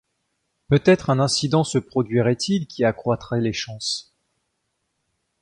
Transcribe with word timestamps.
Peut-être 0.67 1.11
un 1.11 1.19
incident 1.19 1.63
se 1.63 1.77
produirait-il 1.77 2.65
qui 2.65 2.83
accroîtrait 2.83 3.39
les 3.39 3.53
chances? 3.53 4.15